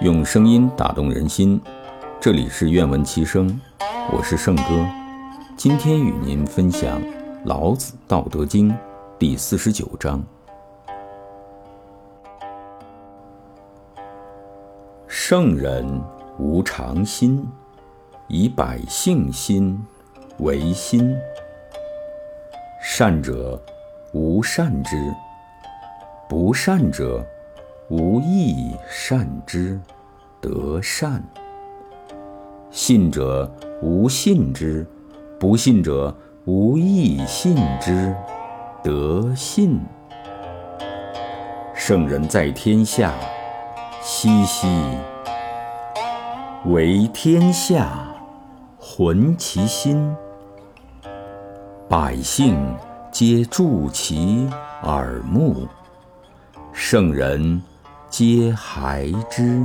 [0.00, 1.60] 用声音打动人心，
[2.18, 3.60] 这里是愿闻其声，
[4.10, 4.88] 我是圣哥。
[5.58, 6.98] 今天与您分享
[7.44, 8.70] 《老子·道德经》
[9.18, 10.24] 第四十九章：
[15.06, 16.02] 圣人
[16.38, 17.46] 无常心，
[18.26, 19.78] 以百姓心
[20.38, 21.14] 为心。
[22.82, 23.62] 善者
[24.14, 24.96] 无善之，
[26.26, 27.22] 不善者。
[27.92, 29.76] 无益善之，
[30.40, 31.20] 得善；
[32.70, 33.50] 信者
[33.82, 34.86] 无信之，
[35.38, 38.14] 不信者无益信之，
[38.82, 39.78] 得信。
[41.74, 43.12] 圣人在天下，
[44.00, 44.66] 熙熙，
[46.66, 47.90] 为天下
[48.78, 50.14] 浑其心，
[51.88, 52.56] 百姓
[53.12, 54.48] 皆助其
[54.84, 55.68] 耳目。
[56.72, 57.62] 圣人。
[58.10, 59.64] 皆孩之。